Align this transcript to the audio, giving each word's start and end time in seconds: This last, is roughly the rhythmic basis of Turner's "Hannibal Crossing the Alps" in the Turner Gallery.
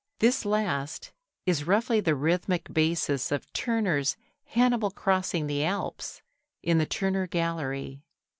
This 0.17 0.45
last, 0.45 1.11
is 1.45 1.67
roughly 1.67 1.99
the 1.99 2.15
rhythmic 2.15 2.73
basis 2.73 3.31
of 3.31 3.53
Turner's 3.53 4.17
"Hannibal 4.45 4.89
Crossing 4.89 5.45
the 5.45 5.63
Alps" 5.63 6.23
in 6.63 6.79
the 6.79 6.87
Turner 6.87 7.27
Gallery. 7.27 8.01